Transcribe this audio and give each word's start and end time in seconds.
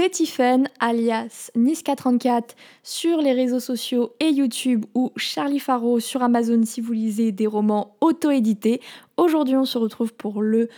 c'est 0.00 0.10
Tiffen, 0.10 0.68
alias 0.78 1.50
Niska34 1.56 2.50
sur 2.84 3.18
les 3.20 3.32
réseaux 3.32 3.58
sociaux 3.58 4.12
et 4.20 4.28
YouTube 4.28 4.86
ou 4.94 5.10
Charlie 5.16 5.58
Faro 5.58 5.98
sur 5.98 6.22
Amazon 6.22 6.60
si 6.64 6.80
vous 6.80 6.92
lisez 6.92 7.32
des 7.32 7.48
romans 7.48 7.96
auto-édités. 8.00 8.80
Aujourd'hui, 9.16 9.56
on 9.56 9.64
se 9.64 9.76
retrouve 9.76 10.14
pour 10.14 10.40
le 10.40 10.68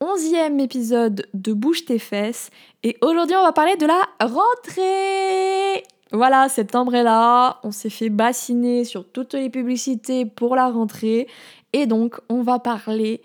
11e 0.00 0.58
épisode 0.58 1.26
de 1.34 1.52
Bouge 1.52 1.84
tes 1.84 1.98
fesses 1.98 2.48
et 2.82 2.96
aujourd'hui, 3.02 3.36
on 3.36 3.42
va 3.42 3.52
parler 3.52 3.76
de 3.76 3.84
la 3.84 4.00
rentrée. 4.26 5.82
Voilà, 6.10 6.48
septembre 6.48 6.94
est 6.94 7.02
là, 7.02 7.60
on 7.64 7.72
s'est 7.72 7.90
fait 7.90 8.08
bassiner 8.08 8.86
sur 8.86 9.06
toutes 9.06 9.34
les 9.34 9.50
publicités 9.50 10.24
pour 10.24 10.56
la 10.56 10.70
rentrée 10.70 11.28
et 11.74 11.84
donc 11.84 12.20
on 12.30 12.40
va 12.40 12.58
parler 12.58 13.20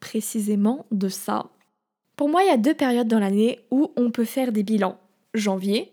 précisément 0.00 0.84
de 0.90 1.08
ça 1.08 1.46
pour 2.16 2.28
moi, 2.28 2.42
il 2.42 2.48
y 2.48 2.52
a 2.52 2.56
deux 2.56 2.74
périodes 2.74 3.08
dans 3.08 3.18
l'année 3.18 3.60
où 3.70 3.90
on 3.96 4.10
peut 4.10 4.24
faire 4.24 4.52
des 4.52 4.62
bilans. 4.62 4.98
Janvier, 5.34 5.92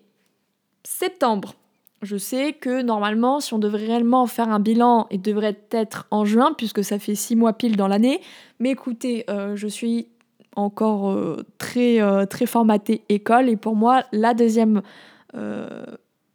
septembre. 0.84 1.56
Je 2.02 2.18
sais 2.18 2.54
que 2.54 2.82
normalement, 2.82 3.40
si 3.40 3.54
on 3.54 3.60
devrait 3.60 3.86
réellement 3.86 4.26
faire 4.26 4.50
un 4.50 4.60
bilan, 4.60 5.08
il 5.12 5.22
devrait 5.22 5.60
être 5.70 6.08
en 6.10 6.26
juin, 6.26 6.54
puisque 6.58 6.84
ça 6.84 6.98
fait 6.98 7.16
six 7.16 7.36
mois 7.36 7.54
pile 7.54 7.76
dans 7.76 7.88
l'année. 7.88 8.22
Mais 8.60 8.72
écoutez, 8.72 9.24
euh, 9.30 9.56
je 9.56 9.68
suis 9.68 10.08
encore 10.56 11.12
euh, 11.12 11.46
très, 11.60 12.02
euh, 12.02 12.26
très 12.26 12.48
formatée 12.48 13.04
école, 13.10 13.50
et 13.50 13.56
pour 13.56 13.76
moi, 13.76 14.04
la 14.12 14.34
deuxième 14.34 14.82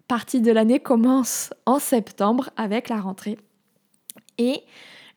partie 0.09 0.41
de 0.41 0.51
l'année 0.51 0.81
commence 0.81 1.53
en 1.67 1.79
septembre 1.79 2.49
avec 2.57 2.89
la 2.89 2.99
rentrée. 2.99 3.37
Et 4.39 4.63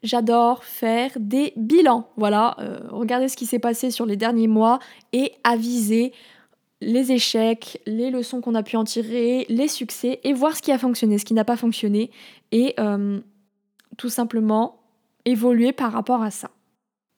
J'adore 0.02 0.64
faire 0.64 1.12
des 1.18 1.52
bilans. 1.58 2.08
Voilà, 2.16 2.56
euh, 2.60 2.80
regardez 2.90 3.28
ce 3.28 3.36
qui 3.36 3.46
s'est 3.46 3.60
passé 3.60 3.92
sur 3.92 4.06
les 4.06 4.16
derniers 4.16 4.48
mois 4.48 4.80
et 5.12 5.34
aviser 5.44 6.14
les 6.82 7.12
échecs, 7.12 7.82
les 7.86 8.10
leçons 8.10 8.40
qu'on 8.40 8.56
a 8.56 8.64
pu 8.64 8.78
en 8.78 8.86
tirer, 8.86 9.46
les 9.50 9.68
succès 9.68 10.22
et 10.24 10.32
voir 10.32 10.56
ce 10.56 10.62
qui 10.62 10.72
a 10.72 10.78
fonctionné, 10.78 11.18
ce 11.18 11.26
qui 11.26 11.34
n'a 11.34 11.44
pas 11.44 11.58
fonctionné 11.58 12.12
et 12.54 12.76
euh, 12.80 13.20
tout 13.98 14.08
simplement 14.08 14.80
évoluer 15.26 15.74
par 15.74 15.92
rapport 15.92 16.24
à 16.24 16.32
ça. 16.32 16.52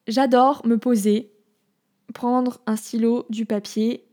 J'adore 0.07 0.65
me 0.65 0.79
poser, 0.79 1.31
prendre 2.15 2.59
un 2.65 2.75
stylo, 2.75 3.27
du 3.29 3.45
papier 3.45 4.03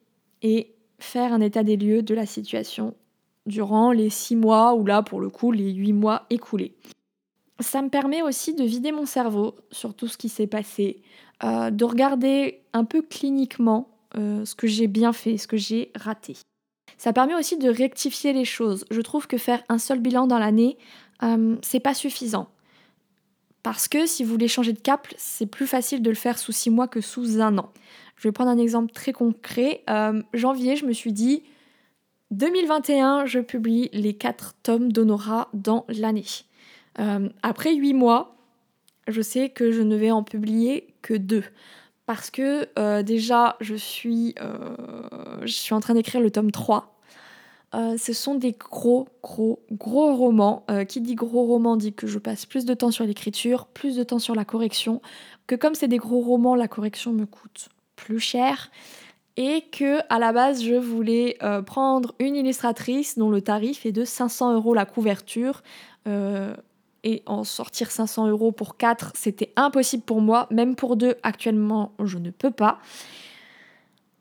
et 0.43 0.75
faire 0.99 1.33
un 1.33 1.41
état 1.41 1.63
des 1.63 1.79
lieux 1.79 2.03
de 2.03 2.15
la 2.15 2.27
situation 2.27 2.95
durant 3.47 3.93
les 3.93 4.11
six 4.11 4.37
mois 4.37 4.75
ou 4.75 4.85
là 4.85 5.03
pour 5.03 5.21
le 5.21 5.31
coup 5.31 5.53
les 5.53 5.73
huit 5.73 5.95
mois 5.95 6.27
écoulés 6.29 6.75
ça 7.61 7.83
me 7.83 7.89
permet 7.89 8.23
aussi 8.23 8.55
de 8.55 8.65
vider 8.65 8.93
mon 8.93 9.07
cerveau 9.07 9.57
sur 9.71 9.95
tout 9.95 10.07
ce 10.07 10.17
qui 10.17 10.29
s'est 10.29 10.47
passé, 10.47 11.03
euh, 11.43 11.71
de 11.71 11.85
regarder 11.85 12.61
un 12.73 12.85
peu 12.85 13.03
cliniquement 13.03 13.89
euh, 14.17 14.45
ce 14.45 14.55
que 14.55 14.67
j'ai 14.67 14.87
bien 14.87 15.13
fait, 15.13 15.39
ce 15.39 15.49
que 15.49 15.57
j'ai 15.57 15.91
raté. 15.95 16.37
Ça 16.97 17.13
permet 17.13 17.35
aussi 17.35 17.57
de 17.57 17.69
rectifier 17.69 18.33
les 18.33 18.45
choses. 18.45 18.85
Je 18.91 19.01
trouve 19.01 19.27
que 19.27 19.39
faire 19.39 19.63
un 19.69 19.79
seul 19.79 20.01
bilan 20.01 20.27
dans 20.27 20.39
l'année, 20.39 20.79
euh, 21.23 21.57
c'est 21.63 21.81
pas 21.81 21.95
suffisant. 21.95 22.49
Parce 23.63 23.89
que 23.89 24.07
si 24.07 24.25
vous 24.25 24.31
voulez 24.31 24.49
changer 24.49 24.73
de 24.73 24.81
cap, 24.81 25.09
c'est 25.17 25.47
plus 25.47 25.67
facile 25.67 26.01
de 26.01 26.11
le 26.11 26.17
faire 26.17 26.39
sous 26.39 26.53
six 26.53 26.71
mois 26.71 26.89
que 26.89 27.01
sous 27.01 27.41
un 27.41 27.59
an. 27.59 27.73
Je 28.17 28.29
vais 28.29 28.33
prendre 28.33 28.51
un 28.51 28.59
exemple 28.59 28.93
très 28.93 29.13
concret. 29.13 29.85
janvier, 30.33 30.75
je 30.75 30.87
me 30.87 30.93
suis 30.93 31.13
dit, 31.13 31.43
2021, 32.31 33.27
je 33.27 33.41
publie 33.41 33.91
les 33.93 34.15
quatre 34.15 34.55
tomes 34.63 34.93
d'Honora 34.93 35.49
dans 35.53 35.85
l'année. 35.89 36.25
Euh, 36.99 37.29
après 37.43 37.75
huit 37.75 37.95
mois, 37.95 38.37
je 39.07 39.23
sais 39.23 39.49
que 39.49 39.71
je 39.73 39.83
ne 39.83 39.97
vais 39.97 40.11
en 40.11 40.23
publier 40.23 40.95
que 41.03 41.15
deux. 41.15 41.45
Parce 42.07 42.31
que 42.31 42.69
euh, 42.79 43.03
déjà, 43.03 43.57
je 43.61 43.75
suis, 43.75 44.35
euh, 44.41 44.57
je 45.43 45.53
suis 45.53 45.75
en 45.75 45.81
train 45.81 45.95
d'écrire 45.95 46.21
le 46.21 46.31
tome 46.31 46.51
3. 46.51 46.95
ce 47.73 48.13
sont 48.13 48.35
des 48.35 48.53
gros, 48.53 49.09
gros, 49.23 49.61
gros 49.71 50.17
romans. 50.17 50.65
qui 50.89 51.01
dit 51.01 51.15
gros 51.15 51.45
roman 51.45 51.77
dit 51.77 51.93
que 51.93 52.07
je 52.07 52.19
passe 52.19 52.47
plus 52.47 52.65
de 52.65 52.75
temps 52.75 52.91
sur 52.91 53.05
l'écriture, 53.05 53.67
plus 53.67 53.97
de 53.97 54.03
temps 54.03 54.19
sur 54.19 54.35
la 54.35 54.45
correction, 54.45 55.03
que 55.47 55.55
comme 55.55 55.75
c'est 55.75 55.89
des 55.89 55.99
gros 55.99 56.21
romans, 56.21 56.55
la 56.55 56.69
correction 56.69 57.13
me 57.13 57.27
coûte 57.27 57.69
plus 57.97 58.21
cher 58.21 58.71
et 59.37 59.63
que 59.71 60.01
à 60.09 60.19
la 60.19 60.33
base 60.33 60.65
je 60.65 60.75
voulais 60.75 61.37
prendre 61.67 62.15
une 62.19 62.37
illustratrice 62.37 63.19
dont 63.19 63.31
le 63.31 63.43
tarif 63.43 63.85
est 63.85 63.93
de 63.93 64.05
500 64.05 64.55
euros 64.55 64.73
la 64.73 64.87
couverture 64.87 65.63
et 67.05 67.23
en 67.27 67.45
sortir 67.45 67.91
500 67.91 68.29
euros 68.29 68.53
pour 68.53 68.77
4, 68.77 69.13
c'était 69.15 69.53
impossible 69.57 70.03
pour 70.03 70.21
moi. 70.21 70.47
Même 70.51 70.77
pour 70.77 70.97
2, 70.97 71.17
actuellement, 71.23 71.93
je 72.05 72.19
ne 72.19 72.31
peux 72.31 72.51
pas. 72.51 72.79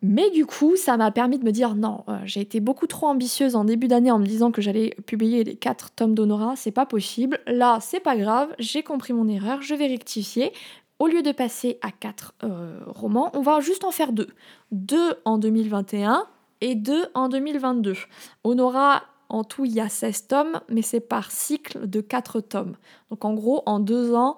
Mais 0.03 0.29
du 0.29 0.45
coup, 0.45 0.75
ça 0.75 0.95
m'a 0.95 1.09
permis 1.11 1.39
de 1.39 1.43
me 1.43 1.51
dire 1.51 1.73
non, 1.73 2.03
euh, 2.07 2.19
j'ai 2.23 2.41
été 2.41 2.59
beaucoup 2.59 2.85
trop 2.85 3.07
ambitieuse 3.07 3.55
en 3.55 3.63
début 3.63 3.87
d'année 3.87 4.11
en 4.11 4.19
me 4.19 4.25
disant 4.25 4.51
que 4.51 4.61
j'allais 4.61 4.95
publier 5.07 5.43
les 5.43 5.55
4 5.55 5.91
tomes 5.91 6.13
d'Honora, 6.13 6.55
c'est 6.55 6.71
pas 6.71 6.85
possible. 6.85 7.39
Là, 7.47 7.79
c'est 7.81 7.99
pas 7.99 8.15
grave, 8.15 8.53
j'ai 8.59 8.83
compris 8.83 9.13
mon 9.13 9.27
erreur, 9.27 9.61
je 9.63 9.73
vais 9.73 9.87
rectifier. 9.87 10.53
Au 10.99 11.07
lieu 11.07 11.23
de 11.23 11.31
passer 11.31 11.79
à 11.81 11.91
4 11.91 12.33
euh, 12.43 12.79
romans, 12.85 13.31
on 13.33 13.41
va 13.41 13.59
juste 13.59 13.83
en 13.83 13.91
faire 13.91 14.11
2. 14.11 14.27
2 14.71 15.15
en 15.25 15.39
2021 15.39 16.25
et 16.61 16.75
2 16.75 17.07
en 17.15 17.29
2022. 17.29 17.95
Honora 18.43 19.03
en 19.29 19.43
tout, 19.43 19.65
il 19.65 19.73
y 19.73 19.79
a 19.79 19.89
16 19.89 20.27
tomes, 20.27 20.61
mais 20.69 20.81
c'est 20.81 20.99
par 20.99 21.31
cycle 21.31 21.87
de 21.87 22.01
4 22.01 22.41
tomes. 22.41 22.75
Donc 23.09 23.25
en 23.25 23.33
gros, 23.33 23.63
en 23.65 23.79
deux 23.79 24.13
ans, 24.13 24.37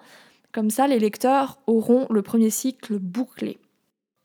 comme 0.51 0.69
ça, 0.69 0.87
les 0.87 0.99
lecteurs 0.99 1.59
auront 1.67 2.07
le 2.09 2.21
premier 2.21 2.49
cycle 2.49 2.97
bouclé. 2.97 3.59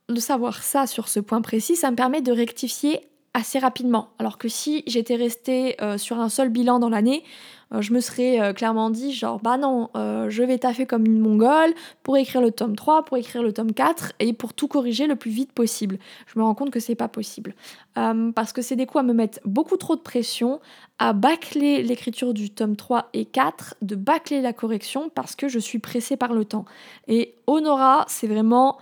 De 0.09 0.21
savoir 0.21 0.63
ça 0.63 0.87
sur 0.87 1.09
ce 1.09 1.21
point 1.21 1.43
précis, 1.43 1.77
ça 1.77 1.91
me 1.91 1.97
permet 1.97 2.23
de 2.23 2.33
rectifier 2.33 3.09
assez 3.34 3.59
rapidement. 3.59 4.09
Alors 4.19 4.39
que 4.39 4.49
si 4.49 4.84
j'étais 4.87 5.17
restée 5.17 5.77
euh, 5.83 5.99
sur 5.99 6.21
un 6.21 6.28
seul 6.28 6.49
bilan 6.49 6.78
dans 6.78 6.89
l'année, 6.89 7.25
euh, 7.72 7.83
je 7.83 7.93
me 7.93 8.00
serais 8.00 8.41
euh, 8.41 8.53
clairement 8.53 8.91
dit 8.91 9.12
genre 9.12 9.41
bah 9.41 9.59
non, 9.59 9.91
je 9.95 10.43
vais 10.43 10.59
taffer 10.59 10.87
comme 10.87 11.05
une 11.05 11.19
mongole 11.19 11.75
pour 12.05 12.17
écrire 12.17 12.41
le 12.41 12.53
tome 12.53 12.77
3, 12.77 13.05
pour 13.05 13.17
écrire 13.17 13.43
le 13.43 13.53
tome 13.53 13.72
4 13.72 14.12
et 14.21 14.33
pour 14.33 14.55
tout 14.55 14.69
corriger 14.69 15.06
le 15.09 15.17
plus 15.17 15.33
vite 15.33 15.53
possible. 15.53 15.99
Je 16.33 16.39
me 16.39 16.45
rends 16.45 16.55
compte 16.55 16.71
que 16.71 16.81
c'est 16.81 16.95
pas 16.95 17.09
possible. 17.09 17.55
parce 17.95 18.53
que 18.53 18.62
c'est 18.62 18.77
des 18.77 18.87
coups 18.87 19.00
à 19.00 19.06
me 19.06 19.12
mettre 19.12 19.41
beaucoup 19.45 19.77
trop 19.77 19.97
de 19.97 20.01
pression, 20.01 20.61
à 21.01 21.12
bâcler 21.12 21.83
l'écriture 21.83 22.34
du 22.34 22.51
tome 22.51 22.77
3 22.77 23.09
et 23.12 23.25
4, 23.25 23.75
de 23.83 23.97
bâcler 23.97 24.41
la 24.41 24.53
correction 24.53 25.11
parce 25.12 25.34
que 25.34 25.49
je 25.49 25.59
suis 25.59 25.81
pressée 25.81 26.16
par 26.16 26.33
le 26.33 26.45
temps. 26.45 26.65
Et 27.09 27.34
Honora, 27.49 28.05
c'est 28.09 28.28
vraiment 28.28 28.78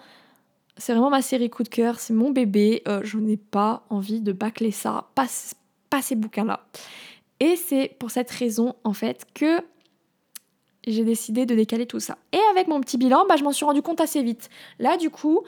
c'est 0.76 0.92
vraiment 0.92 1.10
ma 1.10 1.22
série 1.22 1.50
coup 1.50 1.62
de 1.62 1.68
cœur, 1.68 2.00
c'est 2.00 2.14
mon 2.14 2.30
bébé. 2.30 2.82
Euh, 2.88 3.00
je 3.04 3.18
n'ai 3.18 3.36
pas 3.36 3.84
envie 3.90 4.20
de 4.20 4.32
bâcler 4.32 4.70
ça, 4.70 5.10
pas, 5.14 5.26
ces 6.02 6.14
bouquins-là. 6.14 6.66
Et 7.40 7.56
c'est 7.56 7.96
pour 7.98 8.10
cette 8.10 8.30
raison, 8.30 8.74
en 8.84 8.92
fait, 8.92 9.26
que 9.34 9.60
j'ai 10.86 11.04
décidé 11.04 11.46
de 11.46 11.54
décaler 11.54 11.86
tout 11.86 12.00
ça. 12.00 12.18
Et 12.32 12.40
avec 12.50 12.68
mon 12.68 12.80
petit 12.80 12.98
bilan, 12.98 13.26
bah, 13.28 13.36
je 13.36 13.44
m'en 13.44 13.52
suis 13.52 13.64
rendu 13.64 13.82
compte 13.82 14.00
assez 14.00 14.22
vite. 14.22 14.48
Là, 14.78 14.96
du 14.96 15.10
coup, 15.10 15.42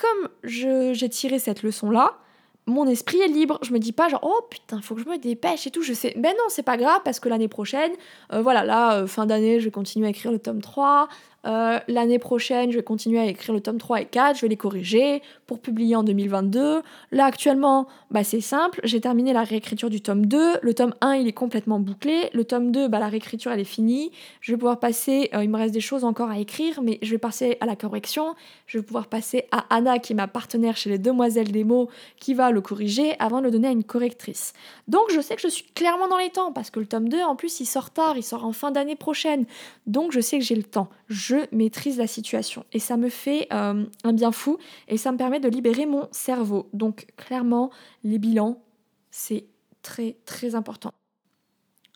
comme 0.00 0.28
j'ai 0.44 1.08
tiré 1.08 1.38
cette 1.38 1.62
leçon-là, 1.62 2.18
mon 2.66 2.86
esprit 2.86 3.20
est 3.20 3.28
libre. 3.28 3.58
Je 3.62 3.72
me 3.72 3.78
dis 3.78 3.92
pas 3.92 4.08
genre 4.08 4.20
oh 4.22 4.40
putain, 4.50 4.80
faut 4.80 4.94
que 4.94 5.02
je 5.02 5.08
me 5.08 5.18
dépêche 5.18 5.66
et 5.66 5.70
tout. 5.70 5.82
Je 5.82 5.92
sais, 5.92 6.14
ben 6.16 6.32
non, 6.38 6.44
c'est 6.48 6.62
pas 6.62 6.76
grave 6.76 7.00
parce 7.04 7.20
que 7.20 7.28
l'année 7.28 7.48
prochaine, 7.48 7.92
euh, 8.32 8.42
voilà, 8.42 8.64
là, 8.64 8.98
euh, 8.98 9.06
fin 9.06 9.26
d'année, 9.26 9.60
je 9.60 9.64
vais 9.66 9.70
continuer 9.70 10.06
à 10.06 10.10
écrire 10.10 10.32
le 10.32 10.38
tome 10.38 10.60
3. 10.60 11.08
Euh, 11.44 11.80
l'année 11.88 12.20
prochaine, 12.20 12.70
je 12.70 12.76
vais 12.76 12.84
continuer 12.84 13.18
à 13.18 13.24
écrire 13.26 13.52
le 13.52 13.60
tome 13.60 13.78
3 13.78 14.02
et 14.02 14.06
4, 14.06 14.36
je 14.36 14.42
vais 14.42 14.48
les 14.48 14.56
corriger 14.56 15.22
pour 15.52 15.60
publier 15.60 15.96
en 15.96 16.02
2022. 16.02 16.80
Là, 17.10 17.26
actuellement, 17.26 17.86
bah, 18.10 18.24
c'est 18.24 18.40
simple, 18.40 18.80
j'ai 18.84 19.02
terminé 19.02 19.34
la 19.34 19.42
réécriture 19.42 19.90
du 19.90 20.00
tome 20.00 20.24
2. 20.24 20.60
Le 20.62 20.72
tome 20.72 20.94
1, 21.02 21.16
il 21.16 21.28
est 21.28 21.34
complètement 21.34 21.78
bouclé. 21.78 22.30
Le 22.32 22.44
tome 22.44 22.72
2, 22.72 22.88
bah, 22.88 22.98
la 22.98 23.08
réécriture, 23.08 23.52
elle 23.52 23.60
est 23.60 23.64
finie. 23.64 24.12
Je 24.40 24.52
vais 24.52 24.56
pouvoir 24.56 24.80
passer, 24.80 25.28
il 25.34 25.50
me 25.50 25.58
reste 25.58 25.74
des 25.74 25.82
choses 25.82 26.04
encore 26.04 26.30
à 26.30 26.38
écrire, 26.38 26.80
mais 26.82 26.98
je 27.02 27.10
vais 27.10 27.18
passer 27.18 27.58
à 27.60 27.66
la 27.66 27.76
correction. 27.76 28.34
Je 28.66 28.78
vais 28.78 28.82
pouvoir 28.82 29.08
passer 29.08 29.44
à 29.50 29.66
Anna, 29.68 29.98
qui 29.98 30.14
est 30.14 30.16
ma 30.16 30.26
partenaire 30.26 30.74
chez 30.78 30.88
les 30.88 30.98
Demoiselles 30.98 31.52
des 31.52 31.64
mots, 31.64 31.90
qui 32.18 32.32
va 32.32 32.50
le 32.50 32.62
corriger 32.62 33.14
avant 33.18 33.40
de 33.40 33.44
le 33.44 33.50
donner 33.50 33.68
à 33.68 33.72
une 33.72 33.84
correctrice. 33.84 34.54
Donc, 34.88 35.10
je 35.14 35.20
sais 35.20 35.36
que 35.36 35.42
je 35.42 35.48
suis 35.48 35.66
clairement 35.74 36.08
dans 36.08 36.16
les 36.16 36.30
temps, 36.30 36.52
parce 36.52 36.70
que 36.70 36.80
le 36.80 36.86
tome 36.86 37.10
2, 37.10 37.20
en 37.20 37.36
plus, 37.36 37.60
il 37.60 37.66
sort 37.66 37.90
tard, 37.90 38.16
il 38.16 38.22
sort 38.22 38.46
en 38.46 38.52
fin 38.54 38.70
d'année 38.70 38.96
prochaine. 38.96 39.44
Donc, 39.86 40.12
je 40.12 40.20
sais 40.20 40.38
que 40.38 40.44
j'ai 40.46 40.56
le 40.56 40.62
temps. 40.62 40.88
Je 41.08 41.36
maîtrise 41.52 41.98
la 41.98 42.06
situation. 42.06 42.64
Et 42.72 42.78
ça 42.78 42.96
me 42.96 43.10
fait 43.10 43.48
euh, 43.52 43.84
un 44.04 44.12
bien 44.14 44.32
fou, 44.32 44.56
et 44.88 44.96
ça 44.96 45.12
me 45.12 45.18
permet 45.18 45.40
de 45.42 45.48
libérer 45.48 45.84
mon 45.84 46.08
cerveau. 46.10 46.70
Donc, 46.72 47.06
clairement, 47.16 47.70
les 48.02 48.18
bilans, 48.18 48.62
c'est 49.10 49.44
très, 49.82 50.16
très 50.24 50.54
important. 50.54 50.92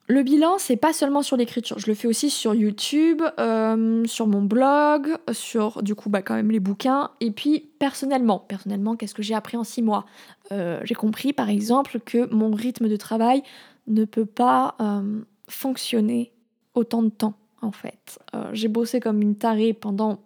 Le 0.09 0.23
bilan, 0.23 0.59
c'est 0.59 0.77
pas 0.77 0.93
seulement 0.93 1.23
sur 1.23 1.37
l'écriture, 1.37 1.81
je 1.81 1.89
le 1.89 1.95
fais 1.95 2.07
aussi 2.07 2.31
sur 2.31 2.55
YouTube, 2.55 3.23
euh, 3.41 4.05
sur 4.07 4.29
mon 4.29 4.43
blog, 4.43 5.17
sur 5.33 5.83
du 5.83 5.97
coup 5.97 6.11
bah, 6.11 6.23
quand 6.23 6.35
même 6.35 6.53
les 6.53 6.61
bouquins, 6.61 7.11
et 7.19 7.33
puis 7.33 7.69
personnellement. 7.81 8.39
Personnellement, 8.39 8.95
qu'est-ce 8.95 9.15
que 9.15 9.23
j'ai 9.23 9.35
appris 9.35 9.57
en 9.57 9.65
six 9.65 9.83
mois? 9.83 10.07
Euh, 10.53 10.81
J'ai 10.85 10.95
compris 10.95 11.33
par 11.33 11.49
exemple 11.49 11.99
que 11.99 12.33
mon 12.33 12.53
rythme 12.53 12.89
de 12.89 12.95
travail 12.97 13.43
ne 13.89 14.05
peut 14.05 14.27
pas 14.27 14.77
euh, 14.81 15.23
fonctionner 15.49 16.33
autant 16.75 17.03
de 17.03 17.09
temps 17.09 17.35
en 17.63 17.73
fait. 17.73 18.21
j'ai 18.53 18.69
bossé 18.69 19.01
comme 19.01 19.23
une 19.23 19.35
tarée 19.35 19.73
pendant 19.73 20.21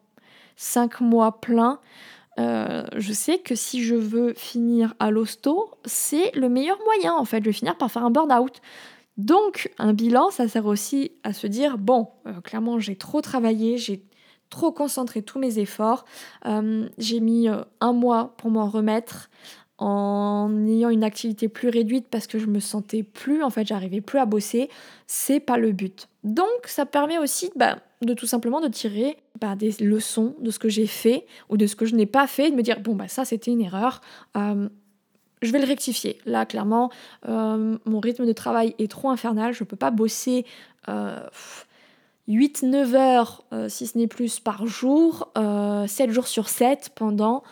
cinq 0.57 1.01
mois 1.01 1.41
pleins. 1.41 1.79
Euh, 2.39 2.85
je 2.97 3.13
sais 3.13 3.39
que 3.39 3.55
si 3.55 3.83
je 3.83 3.95
veux 3.95 4.35
finir 4.35 4.95
à 4.99 5.11
l'hosto, 5.11 5.71
c'est 5.85 6.35
le 6.35 6.49
meilleur 6.49 6.79
moyen 6.85 7.15
en 7.15 7.25
fait. 7.25 7.39
Je 7.39 7.47
vais 7.47 7.53
finir 7.53 7.77
par 7.77 7.91
faire 7.91 8.05
un 8.05 8.11
burn-out. 8.11 8.61
Donc, 9.17 9.71
un 9.79 9.93
bilan, 9.93 10.31
ça 10.31 10.49
sert 10.49 10.67
aussi 10.67 11.13
à 11.25 11.33
se 11.33 11.47
dire 11.47 11.77
bon, 11.77 12.09
euh, 12.27 12.41
clairement, 12.41 12.79
j'ai 12.79 12.97
trop 12.97 13.21
travaillé, 13.21 13.77
j'ai 13.77 14.03
trop 14.49 14.73
concentré 14.73 15.23
tous 15.23 15.39
mes 15.39 15.59
efforts, 15.59 16.05
euh, 16.47 16.89
j'ai 16.99 17.21
mis 17.21 17.49
un 17.81 17.93
mois 17.93 18.35
pour 18.39 18.51
m'en 18.51 18.69
remettre 18.69 19.31
en 19.79 20.67
ayant 20.67 20.91
une 20.91 21.05
activité 21.05 21.49
plus 21.49 21.69
réduite 21.69 22.09
parce 22.11 22.27
que 22.27 22.39
je 22.39 22.47
me 22.47 22.61
sentais 22.61 23.03
plus, 23.03 23.43
en 23.43 23.51
fait, 23.51 23.67
j'arrivais 23.67 24.01
plus 24.01 24.19
à 24.19 24.27
bosser, 24.27 24.69
c'est 25.07 25.41
pas 25.41 25.57
le 25.57 25.73
but. 25.73 26.09
Donc, 26.25 26.67
ça 26.67 26.85
permet 26.87 27.19
aussi 27.19 27.51
bah, 27.57 27.79
de 28.03 28.15
tout 28.15 28.27
simplement 28.27 28.61
de 28.61 28.69
tirer 28.69 29.17
bah, 29.41 29.57
des 29.57 29.73
leçons 29.81 30.35
de 30.41 30.51
ce 30.51 30.59
que 30.59 30.69
j'ai 30.69 30.87
fait 30.87 31.27
ou 31.49 31.57
de 31.57 31.67
ce 31.67 31.77
que 31.77 31.85
je 31.85 31.95
n'ai 31.95 32.07
pas 32.07 32.27
fait, 32.27 32.51
de 32.51 32.57
me 32.57 32.63
dire 32.63 32.81
bon 32.81 32.95
bah 32.95 33.09
ça 33.09 33.25
c'était 33.25 33.51
une 33.51 33.61
erreur. 33.61 34.01
Euh, 34.37 34.69
je 35.43 35.53
vais 35.53 35.59
le 35.59 35.67
rectifier. 35.67 36.19
Là, 36.27 36.45
clairement, 36.45 36.91
euh, 37.27 37.79
mon 37.87 38.01
rythme 38.01 38.27
de 38.27 38.33
travail 38.33 38.75
est 38.79 38.91
trop 38.91 39.09
infernal. 39.09 39.55
Je 39.55 39.65
ne 39.65 39.67
peux 39.67 39.77
pas 39.77 39.91
bosser 39.91 40.45
8-9 40.87 42.95
heures, 42.95 43.43
si 43.69 43.87
ce 43.87 43.97
n'est 43.97 44.07
plus, 44.07 44.39
par 44.39 44.67
jour, 44.67 45.33
7 45.87 46.11
jours 46.11 46.29
sur 46.29 46.51
7 46.51 46.91
pendant 46.95 47.43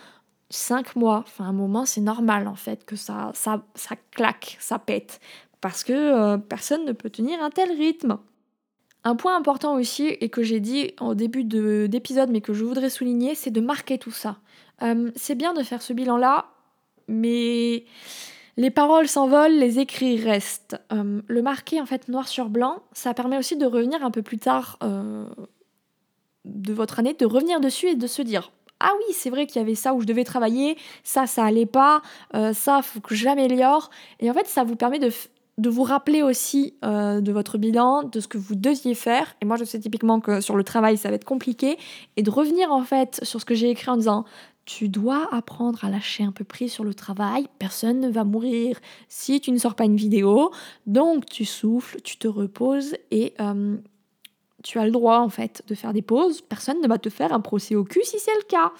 5 0.50 0.96
mois, 0.96 1.24
enfin 1.26 1.44
un 1.44 1.52
moment, 1.52 1.84
c'est 1.84 2.00
normal 2.00 2.48
en 2.48 2.54
fait 2.54 2.84
que 2.84 2.96
ça, 2.96 3.30
ça, 3.34 3.62
ça 3.74 3.96
claque, 4.12 4.56
ça 4.60 4.78
pète, 4.78 5.20
parce 5.60 5.84
que 5.84 5.92
euh, 5.92 6.38
personne 6.38 6.84
ne 6.84 6.92
peut 6.92 7.10
tenir 7.10 7.42
un 7.42 7.50
tel 7.50 7.70
rythme. 7.72 8.18
Un 9.04 9.16
point 9.16 9.36
important 9.36 9.74
aussi, 9.74 10.08
et 10.08 10.28
que 10.28 10.42
j'ai 10.42 10.60
dit 10.60 10.92
au 11.00 11.14
début 11.14 11.44
d'épisode, 11.44 12.30
mais 12.30 12.40
que 12.40 12.52
je 12.52 12.64
voudrais 12.64 12.90
souligner, 12.90 13.34
c'est 13.34 13.50
de 13.50 13.60
marquer 13.60 13.98
tout 13.98 14.10
ça. 14.10 14.38
Euh, 14.82 15.10
c'est 15.16 15.34
bien 15.34 15.54
de 15.54 15.62
faire 15.62 15.82
ce 15.82 15.92
bilan-là, 15.92 16.46
mais 17.06 17.84
les 18.56 18.70
paroles 18.70 19.08
s'envolent, 19.08 19.56
les 19.56 19.78
écrits 19.78 20.22
restent. 20.22 20.76
Euh, 20.92 21.22
le 21.26 21.42
marquer 21.42 21.80
en 21.80 21.86
fait 21.86 22.08
noir 22.08 22.28
sur 22.28 22.48
blanc, 22.48 22.82
ça 22.92 23.14
permet 23.14 23.38
aussi 23.38 23.56
de 23.56 23.66
revenir 23.66 24.04
un 24.04 24.10
peu 24.10 24.22
plus 24.22 24.38
tard 24.38 24.78
de 26.44 26.72
votre 26.72 26.98
année, 26.98 27.14
de 27.14 27.26
revenir 27.26 27.60
dessus 27.60 27.88
et 27.88 27.94
de 27.94 28.06
se 28.06 28.22
dire 28.22 28.50
ah 28.80 28.92
oui, 28.98 29.14
c'est 29.14 29.30
vrai 29.30 29.46
qu'il 29.46 29.60
y 29.60 29.64
avait 29.64 29.74
ça 29.74 29.94
où 29.94 30.00
je 30.00 30.06
devais 30.06 30.24
travailler, 30.24 30.76
ça, 31.02 31.26
ça 31.26 31.44
allait 31.44 31.66
pas, 31.66 32.02
euh, 32.34 32.52
ça, 32.52 32.82
faut 32.82 33.00
que 33.00 33.14
j'améliore. 33.14 33.90
Et 34.20 34.30
en 34.30 34.34
fait, 34.34 34.46
ça 34.46 34.64
vous 34.64 34.76
permet 34.76 34.98
de, 34.98 35.10
de 35.58 35.68
vous 35.68 35.82
rappeler 35.82 36.22
aussi 36.22 36.74
euh, 36.84 37.20
de 37.20 37.32
votre 37.32 37.58
bilan, 37.58 38.04
de 38.04 38.20
ce 38.20 38.28
que 38.28 38.38
vous 38.38 38.54
deviez 38.54 38.94
faire. 38.94 39.34
Et 39.42 39.44
moi, 39.44 39.56
je 39.56 39.64
sais 39.64 39.78
typiquement 39.78 40.20
que 40.20 40.40
sur 40.40 40.56
le 40.56 40.64
travail, 40.64 40.96
ça 40.96 41.08
va 41.08 41.16
être 41.16 41.24
compliqué. 41.24 41.76
Et 42.16 42.22
de 42.22 42.30
revenir 42.30 42.72
en 42.72 42.82
fait 42.82 43.20
sur 43.24 43.40
ce 43.40 43.44
que 43.44 43.54
j'ai 43.54 43.70
écrit 43.70 43.90
en 43.90 43.96
disant 43.96 44.24
tu 44.64 44.88
dois 44.90 45.28
apprendre 45.32 45.82
à 45.84 45.90
lâcher 45.90 46.24
un 46.24 46.30
peu 46.30 46.44
prise 46.44 46.70
sur 46.70 46.84
le 46.84 46.92
travail, 46.92 47.48
personne 47.58 48.00
ne 48.00 48.10
va 48.10 48.24
mourir 48.24 48.78
si 49.08 49.40
tu 49.40 49.50
ne 49.50 49.56
sors 49.56 49.74
pas 49.74 49.84
une 49.84 49.96
vidéo. 49.96 50.52
Donc 50.86 51.24
tu 51.24 51.44
souffles, 51.46 52.00
tu 52.02 52.18
te 52.18 52.28
reposes 52.28 52.94
et 53.10 53.32
euh, 53.40 53.78
tu 54.62 54.78
as 54.78 54.84
le 54.84 54.90
droit 54.90 55.18
en 55.18 55.28
fait 55.28 55.62
de 55.66 55.74
faire 55.74 55.92
des 55.92 56.02
pauses, 56.02 56.40
personne 56.40 56.80
ne 56.80 56.88
va 56.88 56.98
te 56.98 57.08
faire 57.08 57.32
un 57.32 57.40
procès 57.40 57.76
au 57.76 57.84
cul 57.84 58.02
si 58.02 58.18
c'est 58.18 58.34
le 58.34 58.44
cas. 58.46 58.72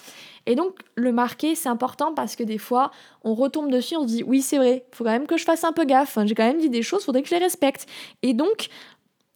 Et 0.47 0.55
donc 0.55 0.79
le 0.97 1.13
marquer 1.13 1.55
c'est 1.55 1.69
important 1.69 2.15
parce 2.15 2.37
que 2.37 2.43
des 2.43 2.59
fois 2.59 2.91
on 3.23 3.35
retombe 3.35 3.71
dessus, 3.71 3.97
on 3.97 4.03
se 4.03 4.09
dit 4.09 4.23
oui 4.23 4.43
c'est 4.43 4.59
vrai, 4.59 4.87
faut 4.93 5.05
quand 5.05 5.11
même 5.11 5.27
que 5.27 5.37
je 5.37 5.45
fasse 5.45 5.65
un 5.65 5.73
peu 5.73 5.85
gaffe, 5.85 6.19
j'ai 6.25 6.35
quand 6.35 6.47
même 6.47 6.61
dit 6.61 6.71
des 6.71 6.83
choses, 6.83 7.05
faudrait 7.05 7.23
que 7.23 7.29
je 7.29 7.35
les 7.35 7.43
respecte. 7.43 7.87
Et 8.23 8.35
donc 8.35 8.69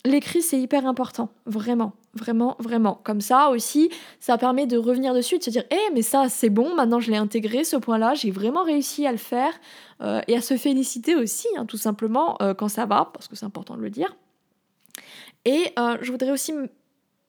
l'écrit 0.05 0.43
c'est 0.43 0.59
hyper 0.59 0.85
important, 0.87 1.29
vraiment, 1.47 1.93
vraiment, 2.15 2.57
vraiment. 2.59 3.01
Comme 3.05 3.21
ça 3.21 3.51
aussi, 3.51 3.89
ça 4.19 4.37
permet 4.37 4.67
de 4.67 4.77
revenir 4.77 5.15
dessus, 5.15 5.39
de 5.39 5.45
se 5.45 5.51
dire 5.51 5.65
eh 5.71 5.93
mais 5.95 6.03
ça 6.03 6.29
c'est 6.29 6.51
bon, 6.51 6.75
maintenant 6.75 6.99
je 6.99 7.11
l'ai 7.13 7.17
intégré 7.17 7.63
ce 7.63 7.77
point-là, 7.77 8.15
j'ai 8.15 8.33
vraiment 8.33 8.65
réussi 8.65 9.07
à 9.07 9.13
le 9.13 9.19
faire 9.19 9.53
euh, 10.01 10.21
et 10.27 10.37
à 10.37 10.41
se 10.41 10.57
féliciter 10.57 11.15
aussi, 11.15 11.47
hein, 11.57 11.67
tout 11.67 11.77
simplement 11.77 12.37
euh, 12.43 12.53
quand 12.53 12.69
ça 12.69 12.85
va, 12.85 13.11
parce 13.15 13.29
que 13.29 13.37
c'est 13.37 13.47
important 13.47 13.77
de 13.77 13.83
le 13.83 13.91
dire. 13.91 14.17
Et 15.45 15.73
euh, 15.79 15.99
je 16.01 16.11
voudrais 16.11 16.31
aussi 16.31 16.53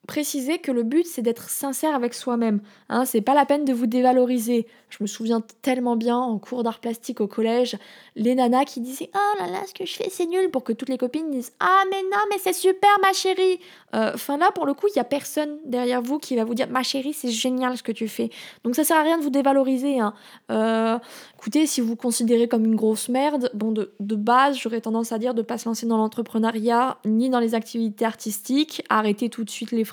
préciser 0.07 0.59
que 0.59 0.71
le 0.71 0.83
but 0.83 1.05
c'est 1.05 1.21
d'être 1.21 1.49
sincère 1.49 1.95
avec 1.95 2.13
soi-même. 2.13 2.59
Hein, 2.89 3.05
c'est 3.05 3.21
pas 3.21 3.33
la 3.33 3.45
peine 3.45 3.65
de 3.65 3.73
vous 3.73 3.87
dévaloriser. 3.87 4.67
Je 4.89 4.97
me 5.01 5.07
souviens 5.07 5.41
tellement 5.61 5.95
bien 5.95 6.17
en 6.17 6.37
cours 6.37 6.63
d'art 6.63 6.79
plastique 6.79 7.21
au 7.21 7.27
collège, 7.27 7.77
les 8.15 8.35
nanas 8.35 8.65
qui 8.65 8.81
disaient 8.81 9.09
Oh 9.15 9.39
là 9.39 9.47
là, 9.49 9.59
ce 9.67 9.73
que 9.73 9.85
je 9.85 9.93
fais 9.93 10.09
c'est 10.09 10.25
nul 10.25 10.49
pour 10.51 10.63
que 10.63 10.73
toutes 10.73 10.89
les 10.89 10.97
copines 10.97 11.31
disent 11.31 11.53
Ah 11.59 11.83
mais 11.89 12.01
non, 12.03 12.19
mais 12.29 12.37
c'est 12.37 12.53
super 12.53 12.91
ma 13.01 13.13
chérie. 13.13 13.59
Euh, 13.95 14.11
enfin 14.13 14.37
là 14.37 14.51
pour 14.53 14.65
le 14.65 14.73
coup, 14.73 14.87
il 14.93 14.95
y 14.97 14.99
a 14.99 15.05
personne 15.05 15.57
derrière 15.65 16.01
vous 16.01 16.19
qui 16.19 16.35
va 16.35 16.43
vous 16.43 16.53
dire 16.53 16.69
Ma 16.69 16.83
chérie, 16.83 17.13
c'est 17.13 17.31
génial 17.31 17.77
ce 17.77 17.83
que 17.83 17.91
tu 17.91 18.07
fais. 18.07 18.29
Donc 18.63 18.75
ça 18.75 18.83
sert 18.83 18.97
à 18.97 19.03
rien 19.03 19.17
de 19.17 19.23
vous 19.23 19.29
dévaloriser. 19.29 19.99
Hein. 19.99 20.13
Euh, 20.51 20.97
écoutez, 21.35 21.65
si 21.65 21.79
vous 21.79 21.87
vous 21.87 21.95
considérez 21.95 22.47
comme 22.47 22.65
une 22.65 22.75
grosse 22.75 23.07
merde, 23.07 23.49
bon 23.53 23.71
de, 23.71 23.93
de 23.99 24.15
base, 24.15 24.57
j'aurais 24.57 24.81
tendance 24.81 25.11
à 25.11 25.17
dire 25.17 25.33
de 25.33 25.41
pas 25.41 25.57
se 25.57 25.67
lancer 25.69 25.85
dans 25.85 25.97
l'entrepreneuriat 25.97 26.97
ni 27.05 27.29
dans 27.29 27.39
les 27.39 27.55
activités 27.55 28.05
artistiques, 28.05 28.83
arrêter 28.89 29.29
tout 29.29 29.43
de 29.43 29.49
suite 29.49 29.71
les 29.71 29.85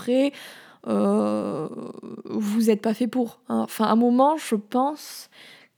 euh, 0.87 1.69
vous 2.25 2.62
n'êtes 2.62 2.82
pas 2.82 2.94
fait 2.94 3.06
pour. 3.06 3.41
Hein. 3.49 3.61
Enfin, 3.64 3.85
à 3.87 3.91
un 3.91 3.97
moment, 3.97 4.37
je 4.37 4.55
pense 4.55 5.29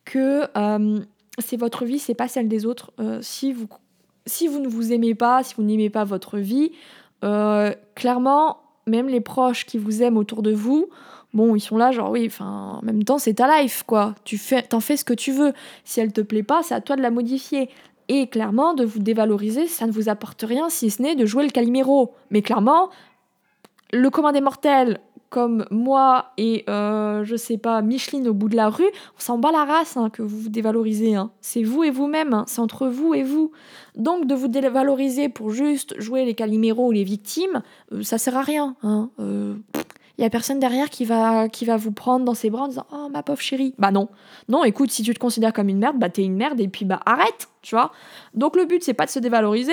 que 0.04 0.44
euh, 0.56 1.00
c'est 1.38 1.56
votre 1.56 1.84
vie, 1.84 1.98
c'est 1.98 2.14
pas 2.14 2.28
celle 2.28 2.48
des 2.48 2.66
autres. 2.66 2.92
Euh, 3.00 3.18
si, 3.22 3.52
vous, 3.52 3.66
si 4.26 4.48
vous 4.48 4.60
ne 4.60 4.68
vous 4.68 4.92
aimez 4.92 5.14
pas, 5.14 5.42
si 5.42 5.54
vous 5.56 5.62
n'aimez 5.62 5.90
pas 5.90 6.04
votre 6.04 6.38
vie, 6.38 6.72
clairement, 7.94 8.58
même 8.88 9.06
les 9.06 9.20
proches 9.20 9.64
qui 9.64 9.78
vous 9.78 10.02
aiment 10.02 10.16
autour 10.16 10.42
de 10.42 10.52
vous, 10.52 10.88
bon, 11.34 11.54
ils 11.54 11.60
sont 11.60 11.76
là, 11.76 11.92
genre 11.92 12.10
oui, 12.10 12.26
enfin, 12.26 12.80
en 12.82 12.84
même 12.84 13.04
temps, 13.04 13.18
c'est 13.18 13.34
ta 13.34 13.62
life, 13.62 13.84
quoi. 13.86 14.16
Tu 14.24 14.38
fais, 14.38 14.62
t'en 14.62 14.80
fais 14.80 14.96
ce 14.96 15.04
que 15.04 15.14
tu 15.14 15.30
veux. 15.30 15.52
Si 15.84 16.00
elle 16.00 16.12
te 16.12 16.20
plaît 16.20 16.42
pas, 16.42 16.64
c'est 16.64 16.74
à 16.74 16.80
toi 16.80 16.96
de 16.96 17.02
la 17.02 17.12
modifier. 17.12 17.70
Et 18.08 18.26
clairement, 18.26 18.74
de 18.74 18.84
vous 18.84 18.98
dévaloriser, 18.98 19.68
ça 19.68 19.86
ne 19.86 19.92
vous 19.92 20.08
apporte 20.08 20.42
rien 20.42 20.68
si 20.68 20.90
ce 20.90 21.00
n'est 21.00 21.14
de 21.14 21.24
jouer 21.24 21.44
le 21.44 21.50
Calimero. 21.50 22.12
Mais 22.30 22.42
clairement, 22.42 22.90
le 23.92 24.10
commun 24.10 24.32
des 24.32 24.40
mortels, 24.40 25.00
comme 25.32 25.64
moi 25.70 26.26
et 26.36 26.62
euh, 26.68 27.24
je 27.24 27.36
sais 27.36 27.56
pas, 27.56 27.80
Micheline 27.80 28.28
au 28.28 28.34
bout 28.34 28.50
de 28.50 28.54
la 28.54 28.68
rue, 28.68 28.84
on 29.16 29.20
s'en 29.20 29.38
bat 29.38 29.50
la 29.50 29.64
race 29.64 29.96
hein, 29.96 30.10
que 30.10 30.22
vous 30.22 30.38
vous 30.38 30.48
dévalorisez. 30.50 31.16
Hein. 31.16 31.30
C'est 31.40 31.62
vous 31.62 31.82
et 31.82 31.90
vous-même, 31.90 32.34
hein. 32.34 32.44
c'est 32.46 32.60
entre 32.60 32.86
vous 32.86 33.14
et 33.14 33.22
vous. 33.22 33.50
Donc 33.96 34.26
de 34.26 34.34
vous 34.34 34.48
dévaloriser 34.48 35.30
pour 35.30 35.50
juste 35.50 35.98
jouer 35.98 36.26
les 36.26 36.34
caliméros 36.34 36.88
ou 36.88 36.92
les 36.92 37.02
victimes, 37.02 37.62
euh, 37.92 38.02
ça 38.02 38.18
sert 38.18 38.36
à 38.36 38.42
rien. 38.42 38.76
Il 38.82 39.08
euh, 39.20 39.54
y 40.18 40.24
a 40.24 40.30
personne 40.30 40.60
derrière 40.60 40.90
qui 40.90 41.06
va, 41.06 41.48
qui 41.48 41.64
va 41.64 41.78
vous 41.78 41.92
prendre 41.92 42.26
dans 42.26 42.34
ses 42.34 42.50
bras 42.50 42.64
en 42.64 42.68
disant 42.68 42.86
Oh 42.92 43.08
ma 43.10 43.22
pauvre 43.22 43.40
chérie. 43.40 43.74
Bah 43.78 43.90
non. 43.90 44.10
Non, 44.50 44.64
écoute, 44.64 44.90
si 44.90 45.02
tu 45.02 45.14
te 45.14 45.18
considères 45.18 45.54
comme 45.54 45.70
une 45.70 45.78
merde, 45.78 45.98
bah 45.98 46.10
t'es 46.10 46.24
une 46.24 46.36
merde 46.36 46.60
et 46.60 46.68
puis 46.68 46.84
bah 46.84 47.00
arrête, 47.06 47.48
tu 47.62 47.74
vois. 47.74 47.90
Donc 48.34 48.54
le 48.54 48.66
but 48.66 48.84
c'est 48.84 48.94
pas 48.94 49.06
de 49.06 49.10
se 49.10 49.18
dévaloriser, 49.18 49.72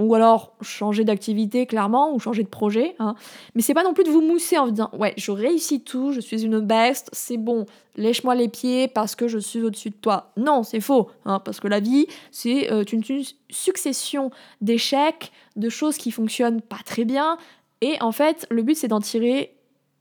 ou 0.00 0.14
alors 0.14 0.52
changer 0.62 1.04
d'activité 1.04 1.66
clairement, 1.66 2.12
ou 2.14 2.18
changer 2.18 2.42
de 2.42 2.48
projet. 2.48 2.94
Hein. 2.98 3.14
Mais 3.54 3.62
c'est 3.62 3.74
pas 3.74 3.84
non 3.84 3.94
plus 3.94 4.04
de 4.04 4.10
vous 4.10 4.22
mousser 4.22 4.58
en 4.58 4.64
vous 4.64 4.70
disant 4.72 4.90
ouais, 4.98 5.14
je 5.16 5.30
réussis 5.30 5.82
tout, 5.82 6.12
je 6.12 6.20
suis 6.20 6.42
une 6.44 6.60
best, 6.60 7.08
c'est 7.12 7.36
bon, 7.36 7.66
lèche-moi 7.96 8.34
les 8.34 8.48
pieds 8.48 8.88
parce 8.88 9.14
que 9.14 9.28
je 9.28 9.38
suis 9.38 9.62
au-dessus 9.62 9.90
de 9.90 9.96
toi. 9.96 10.32
Non, 10.36 10.62
c'est 10.62 10.80
faux, 10.80 11.10
hein, 11.24 11.40
parce 11.44 11.60
que 11.60 11.68
la 11.68 11.80
vie, 11.80 12.06
c'est 12.30 12.72
euh, 12.72 12.84
une, 12.90 13.02
une, 13.08 13.24
succession 13.50 14.30
d'échecs, 14.60 15.32
de 15.56 15.68
choses 15.68 15.96
qui 15.96 16.10
fonctionnent 16.10 16.60
pas 16.60 16.78
très 16.84 17.04
bien. 17.04 17.36
Et 17.80 17.96
en 18.00 18.12
fait, 18.12 18.46
le 18.50 18.62
but 18.62 18.76
c'est 18.76 18.88
d'en 18.88 19.00
tirer 19.00 19.54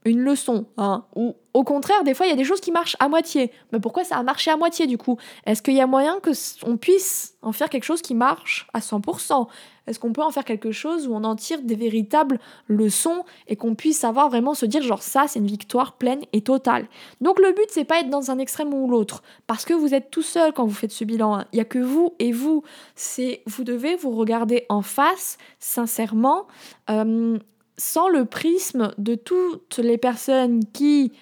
une 0.10 0.22
leçon, 0.22 0.66
hein, 0.78 1.06
ou 1.16 1.36
au 1.54 1.64
contraire, 1.64 2.04
des 2.04 2.14
fois, 2.14 2.28
il 2.28 2.30
y 2.30 2.34
a 2.34 2.36
des 2.36 2.44
choses 2.44 2.62
qui 2.62 2.72
marchent 2.72 2.96
à 3.00 3.10
moitié. 3.10 3.52
Mais 3.72 3.80
pourquoi 3.80 4.04
ça 4.04 4.18
a 4.18 4.24
marché 4.24 4.52
à 4.52 4.58
moitié 4.58 4.86
du 4.86 4.98
coup? 4.98 5.18
Est-ce 5.46 5.62
qu'il 5.62 5.74
y 5.74 5.82
a 5.82 5.88
moyen 5.88 6.20
que 6.20 6.30
on 6.64 6.78
puisse 6.78 7.36
en 7.42 7.52
faire 7.52 7.70
quelque 7.70 7.86
chose 7.86 8.02
qui 8.02 8.14
marche 8.14 8.68
à 8.74 8.80
100% 8.80 9.48
Est-ce 9.88 10.00
qu'on 10.00 10.14
peut 10.14 10.22
en 10.22 10.30
faire 10.30 10.46
quelque 10.46 10.72
chose 10.72 11.08
où 11.08 11.16
on 11.16 11.24
en 11.24 11.36
tire 11.36 11.62
des 11.64 11.76
véritables 11.76 12.40
leçons 12.68 13.24
et 13.48 13.56
qu'on 13.56 13.74
puisse 13.74 13.98
savoir 13.98 14.30
vraiment 14.30 14.54
se 14.54 14.68
dire 14.68 14.84
genre 14.84 15.02
ça, 15.02 15.26
c'est 15.28 15.40
une 15.40 15.48
victoire 15.48 15.94
pleine 15.94 16.22
et 16.34 16.42
totale? 16.42 16.88
Donc 17.20 17.40
le 17.40 17.52
but, 17.52 17.68
c'est 17.70 17.84
pas 17.84 18.00
être 18.00 18.10
dans 18.12 18.30
un 18.30 18.38
extrême 18.38 18.72
ou 18.72 18.88
l'autre, 18.88 19.24
parce 19.48 19.66
que 19.66 19.74
vous 19.74 19.96
êtes 19.96 20.12
tout 20.12 20.22
seul 20.22 20.54
quand 20.54 20.66
vous 20.66 20.76
faites 20.76 20.92
ce 20.92 21.04
bilan. 21.04 21.40
Hein. 21.40 21.46
Il 21.52 21.58
y 21.58 21.62
a 21.62 21.66
que 21.66 21.80
vous 21.80 22.14
et 22.20 22.32
vous. 22.32 22.64
C'est 22.94 23.42
vous 23.48 23.64
devez 23.64 23.96
vous 23.96 24.12
regarder 24.12 24.66
en 24.70 24.84
face, 24.84 25.40
sincèrement. 25.58 26.46
Euh, 26.92 27.40
sans 27.80 28.10
le 28.10 28.26
prisme 28.26 28.94
de 28.98 29.16
toutes 29.16 29.78
les 29.78 29.98
personnes 29.98 30.66
qui 30.74 31.14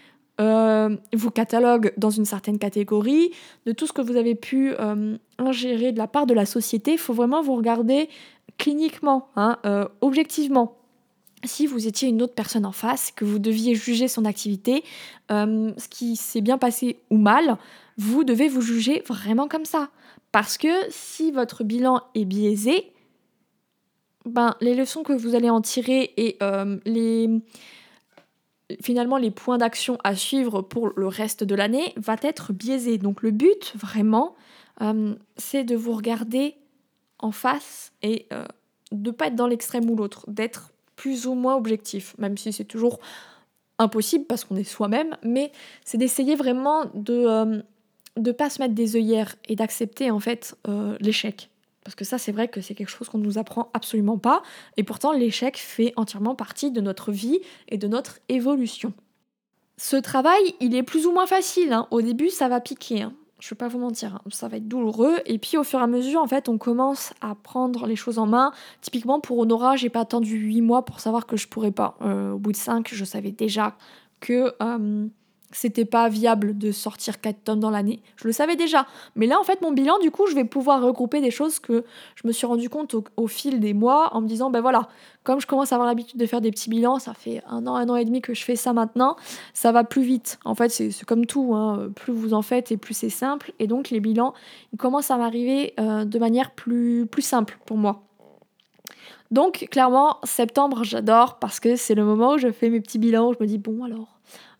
euh, 0.42 0.98
vous 1.14 1.32
cataloguent 1.32 1.94
dans 1.98 2.10
une 2.10 2.26
certaine 2.26 2.60
catégorie, 2.60 3.32
de 3.66 3.72
tout 3.72 3.88
ce 3.88 3.94
que 3.94 4.02
vous 4.02 4.18
avez 4.18 4.36
pu 4.36 4.74
euh, 4.80 5.18
ingérer 5.38 5.92
de 5.92 5.98
la 5.98 6.08
part 6.08 6.26
de 6.26 6.34
la 6.34 6.46
société, 6.46 6.94
il 6.94 6.98
faut 6.98 7.14
vraiment 7.14 7.42
vous 7.42 7.56
regarder 7.56 8.10
cliniquement, 8.58 9.30
hein, 9.36 9.58
euh, 9.66 9.88
objectivement. 10.02 10.78
Si 11.44 11.68
vous 11.68 11.88
étiez 11.88 12.10
une 12.10 12.24
autre 12.24 12.34
personne 12.34 12.66
en 12.66 12.72
face, 12.72 13.12
que 13.12 13.24
vous 13.24 13.38
deviez 13.38 13.76
juger 13.76 14.08
son 14.08 14.26
activité, 14.26 14.84
ce 15.30 15.88
qui 15.88 16.16
s'est 16.16 16.42
bien 16.42 16.58
passé 16.58 16.98
ou 17.12 17.18
mal, 17.18 17.58
vous 17.98 18.24
devez 18.24 18.48
vous 18.48 18.62
juger 18.62 19.04
vraiment 19.08 19.48
comme 19.48 19.66
ça. 19.66 19.90
Parce 20.32 20.58
que 20.58 20.68
si 20.90 21.32
votre 21.32 21.64
bilan 21.64 22.02
est 22.16 22.26
biaisé, 22.26 22.92
ben, 24.28 24.56
les 24.62 24.76
leçons 24.76 25.04
que 25.04 25.14
vous 25.14 25.36
allez 25.36 25.50
en 25.50 25.62
tirer 25.62 26.14
et 26.18 26.38
euh, 26.42 26.78
les, 26.86 27.30
finalement 28.82 29.18
les 29.18 29.32
points 29.32 29.58
d'action 29.58 29.98
à 30.04 30.16
suivre 30.16 30.62
pour 30.62 30.90
le 30.96 31.08
reste 31.08 31.44
de 31.44 31.56
l'année 31.56 31.94
va 31.98 32.16
être 32.22 32.54
biaisé. 32.54 32.98
Donc 32.98 33.22
le 33.22 33.32
but 33.32 33.74
vraiment, 33.76 34.36
euh, 34.82 35.16
c'est 35.38 35.64
de 35.64 35.76
vous 35.76 35.94
regarder 35.94 36.56
en 37.20 37.32
face 37.32 37.94
et 38.02 38.28
euh, 38.32 38.46
de 38.92 39.12
pas 39.12 39.28
être 39.28 39.36
dans 39.36 39.48
l'extrême 39.48 39.90
ou 39.90 39.96
l'autre, 39.96 40.26
d'être 40.28 40.72
plus 40.96 41.28
ou 41.28 41.34
moins 41.34 41.56
objectif, 41.56 42.16
même 42.18 42.38
si 42.38 42.54
c'est 42.54 42.66
toujours 42.66 43.00
impossible 43.80 44.26
parce 44.26 44.44
qu'on 44.44 44.56
est 44.56 44.64
soi-même, 44.64 45.16
mais 45.24 45.52
c'est 45.86 45.98
d'essayer 45.98 46.36
vraiment 46.36 46.86
de 46.96 47.62
ne 48.18 48.32
pas 48.32 48.50
se 48.50 48.60
mettre 48.60 48.74
des 48.74 48.96
œillères 48.96 49.36
et 49.48 49.56
d'accepter 49.56 50.10
en 50.10 50.20
fait 50.20 50.56
l'échec. 51.00 51.52
Parce 51.88 51.96
que 51.96 52.04
ça, 52.04 52.18
c'est 52.18 52.34
vrai 52.34 52.50
que 52.50 52.60
c'est 52.60 52.76
quelque 52.76 52.90
chose 52.90 53.08
qu'on 53.08 53.18
ne 53.18 53.24
nous 53.24 53.38
apprend 53.38 53.70
absolument 53.74 54.18
pas. 54.18 54.44
Et 54.76 54.84
pourtant, 54.84 55.14
l'échec 55.14 55.56
fait 55.56 55.94
entièrement 55.96 56.36
partie 56.36 56.70
de 56.70 56.82
notre 56.82 57.14
vie 57.14 57.40
et 57.70 57.78
de 57.78 57.88
notre 57.88 58.20
évolution. 58.28 58.92
Ce 59.78 59.96
travail, 59.96 60.54
il 60.60 60.76
est 60.76 60.84
plus 60.84 61.06
ou 61.06 61.14
moins 61.14 61.28
facile. 61.28 61.72
Hein. 61.72 61.88
Au 61.92 62.02
début, 62.02 62.30
ça 62.30 62.50
va 62.50 62.60
piquer. 62.60 63.04
Hein. 63.04 63.14
Je 63.40 63.48
vais 63.48 63.56
pas 63.56 63.70
vous 63.70 63.80
mentir, 63.80 64.16
hein. 64.16 64.22
ça 64.32 64.50
va 64.50 64.58
être 64.58 64.68
douloureux. 64.68 65.16
Et 65.28 65.38
puis 65.38 65.56
au 65.56 65.64
fur 65.64 65.80
et 65.80 65.84
à 65.84 65.88
mesure, 65.88 66.22
en 66.22 66.28
fait, 66.28 66.50
on 66.50 66.58
commence 66.58 67.14
à 67.22 67.36
prendre 67.36 67.88
les 67.88 67.96
choses 67.96 68.20
en 68.20 68.26
main. 68.26 68.52
Typiquement 68.82 69.22
pour 69.22 69.38
Honora, 69.38 69.78
j'ai 69.78 69.90
pas 69.90 70.02
attendu 70.02 70.36
8 70.36 70.60
mois 70.60 70.84
pour 70.84 71.00
savoir 71.00 71.26
que 71.26 71.38
je 71.38 71.48
pourrais 71.48 71.72
pas. 71.72 71.98
Euh, 72.02 72.34
au 72.34 72.38
bout 72.38 72.52
de 72.52 72.58
5, 72.58 72.90
je 72.92 73.06
savais 73.06 73.32
déjà 73.32 73.78
que 74.20 74.54
euh, 74.62 75.08
c'était 75.52 75.86
pas 75.86 76.10
viable 76.10 76.58
de 76.58 76.72
sortir 76.72 77.22
4 77.22 77.44
tonnes 77.44 77.60
dans 77.60 77.70
l'année. 77.70 78.02
Je 78.18 78.28
le 78.28 78.34
savais 78.34 78.56
déjà. 78.56 78.86
Mais 79.16 79.28
là, 79.28 79.40
en 79.40 79.44
fait, 79.44 79.62
mon 79.62 79.72
bilan, 79.72 79.98
du 80.00 80.12
coup, 80.12 80.28
je 80.28 80.36
vais 80.36 80.44
pouvoir 80.44 80.82
regrouper 80.82 81.22
des 81.22 81.32
choses 81.32 81.60
que 81.60 81.86
je 82.16 82.28
me 82.28 82.34
suis 82.34 82.46
rendu 82.46 82.70
compte 82.70 82.96
au, 83.16 83.28
fil 83.28 83.60
des 83.60 83.74
mois 83.74 84.14
en 84.14 84.22
me 84.22 84.28
disant, 84.28 84.50
ben 84.50 84.62
voilà, 84.62 84.90
comme 85.24 85.40
je 85.40 85.48
commence 85.48 85.72
à 85.72 85.76
avoir 85.76 85.88
l'habitude 85.88 86.20
de 86.20 86.26
faire 86.26 86.42
des 86.42 86.52
petits 86.52 86.70
bilans, 86.70 87.00
ça 87.00 87.14
fait 87.14 87.42
un 87.48 87.66
an, 87.66 87.76
un 87.76 87.88
an 87.90 87.96
et 87.96 88.06
demi 88.06 88.22
que 88.22 88.34
je 88.34 88.44
fais 88.44 88.56
ça 88.56 88.74
maintenant, 88.74 89.16
ça 89.54 89.72
va 89.72 89.84
plus 89.84 90.02
vite. 90.02 90.40
En 90.44 90.56
fait, 90.56 90.70
c'est 90.70 91.06
comme 91.06 91.26
tout, 91.26 91.54
hein. 91.54 91.90
plus 91.96 92.14
vous 92.14 92.34
en 92.34 92.42
faites 92.42 92.72
et 92.72 92.78
plus 92.78 92.94
c'est 92.94 93.10
simple. 93.10 93.54
Et 93.60 93.68
donc, 93.68 93.90
les 93.90 94.00
bilans, 94.00 94.34
ils 94.74 94.78
commencent 94.78 95.12
à 95.12 95.18
m'arriver 95.18 95.74
euh, 95.80 96.06
de 96.06 96.20
manière 96.20 96.52
plus, 96.52 97.06
plus 97.06 97.22
simple 97.22 97.58
pour 97.66 97.78
moi. 97.78 98.04
Donc, 99.32 99.68
clairement, 99.72 100.18
septembre, 100.24 100.84
j'adore 100.84 101.40
parce 101.40 101.60
que 101.60 101.76
c'est 101.76 101.96
le 101.96 102.06
moment 102.06 102.34
où 102.34 102.38
je 102.38 102.52
fais 102.52 102.70
mes 102.70 102.80
petits 102.80 102.98
bilans, 102.98 103.30
où 103.30 103.34
je 103.34 103.40
me 103.42 103.48
dis, 103.48 103.58
bon, 103.58 103.84
alors 103.84 104.17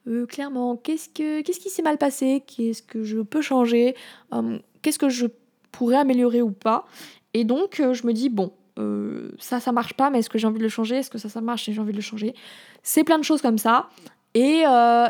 euh, 0.08 0.26
clairement, 0.26 0.78
qu'est-ce, 0.78 1.10
que, 1.10 1.42
qu'est-ce 1.42 1.60
qui 1.60 1.70
s'est 1.70 1.82
mal 1.82 1.98
passé? 1.98 2.44
Qu'est-ce 2.46 2.82
que 2.82 3.04
je 3.04 3.20
peux 3.20 3.42
changer? 3.42 3.96
Hum, 4.32 4.60
Qu'est-ce 4.82 5.00
que 5.00 5.10
je 5.10 5.28
pourrais 5.72 5.98
améliorer 5.98 6.42
ou 6.42 6.52
pas? 6.52 6.86
Et 7.34 7.44
donc, 7.44 7.80
euh, 7.80 7.94
je 7.94 8.08
me 8.08 8.14
dis, 8.14 8.30
bon, 8.30 8.54
euh, 8.80 9.32
ça, 9.40 9.60
ça 9.60 9.72
marche 9.72 9.96
pas, 9.96 10.10
mais 10.10 10.20
est-ce 10.20 10.30
que 10.30 10.38
j'ai 10.38 10.48
envie 10.48 10.60
de 10.60 10.64
le 10.64 10.70
changer? 10.70 10.98
Est-ce 10.98 11.10
que 11.10 11.18
ça, 11.18 11.30
ça 11.30 11.42
marche 11.42 11.68
et 11.68 11.74
j'ai 11.74 11.82
envie 11.82 11.92
de 11.92 11.98
le 11.98 12.02
changer? 12.02 12.36
C'est 12.84 13.04
plein 13.04 13.18
de 13.18 13.24
choses 13.24 13.42
comme 13.42 13.58
ça. 13.58 13.90
Et, 14.34 14.66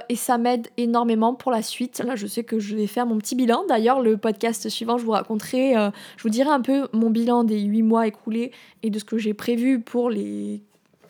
et, 0.09 0.15
ça 0.15 0.37
m'aide 0.37 0.69
énormément 0.77 1.33
pour 1.33 1.51
la 1.51 1.61
suite. 1.61 1.99
Là, 1.99 2.15
je 2.15 2.27
sais 2.27 2.45
que 2.45 2.59
je 2.59 2.77
vais 2.77 2.87
faire 2.87 3.05
mon 3.05 3.17
petit 3.17 3.35
bilan. 3.35 3.65
D'ailleurs, 3.67 4.01
le 4.01 4.15
podcast 4.15 4.69
suivant, 4.69 4.97
je 4.97 5.03
vous 5.03 5.11
raconterai, 5.11 5.73
je 6.15 6.23
vous 6.23 6.29
dirai 6.29 6.49
un 6.49 6.61
peu 6.61 6.87
mon 6.93 7.09
bilan 7.09 7.43
des 7.43 7.59
8 7.59 7.81
mois 7.81 8.07
écoulés 8.07 8.53
et 8.83 8.89
de 8.89 8.97
ce 8.99 9.03
que 9.03 9.17
j'ai 9.17 9.33
prévu 9.33 9.81
pour 9.81 10.09
les... 10.09 10.63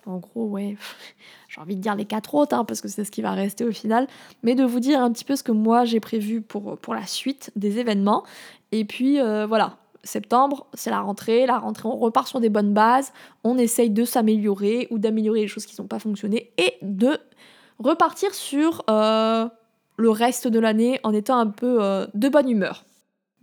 En 0.08 0.18
gros, 0.18 0.46
ouais, 0.46 0.78
j'ai 1.50 1.62
envie 1.62 1.76
de 1.76 1.82
dire 1.82 1.96
les 1.96 2.06
quatre 2.06 2.34
autres, 2.34 2.56
hein, 2.56 2.64
parce 2.64 2.82
que 2.82 2.88
c'est 2.88 3.04
ce 3.04 3.12
qui 3.12 3.22
va 3.22 3.32
rester 3.32 3.66
au 3.66 3.72
final, 3.72 4.08
mais 4.42 4.56
de 4.56 4.64
vous 4.64 4.80
dire 4.80 5.02
un 5.02 5.12
petit 5.12 5.26
peu 5.26 5.36
ce 5.36 5.44
que 5.44 5.52
moi 5.52 5.86
j'ai 5.86 6.00
prévu 6.00 6.42
pour, 6.42 6.78
pour 6.78 6.96
la 6.96 7.06
suite 7.06 7.52
des 7.56 7.80
événements. 7.80 8.24
Et 8.72 8.86
puis 8.86 9.20
euh, 9.20 9.46
voilà, 9.46 9.78
septembre, 10.04 10.66
c'est 10.74 10.90
la 10.90 11.02
rentrée. 11.02 11.46
La 11.46 11.60
rentrée, 11.60 11.88
on 11.88 11.98
repart 11.98 12.28
sur 12.28 12.40
des 12.40 12.50
bonnes 12.50 12.74
bases, 12.74 13.12
on 13.44 13.58
essaye 13.58 13.90
de 13.90 14.06
s'améliorer 14.06 14.88
ou 14.90 14.98
d'améliorer 14.98 15.42
les 15.42 15.48
choses 15.48 15.66
qui 15.66 15.80
n'ont 15.80 15.88
pas 15.88 16.00
fonctionné 16.00 16.52
et 16.58 16.76
de 16.82 17.20
repartir 17.78 18.34
sur 18.34 18.84
euh, 18.90 19.48
le 19.98 20.10
reste 20.10 20.48
de 20.48 20.60
l'année 20.60 21.00
en 21.04 21.14
étant 21.14 21.38
un 21.38 21.48
peu 21.48 21.84
euh, 21.84 22.08
de 22.14 22.30
bonne 22.30 22.50
humeur. 22.50 22.86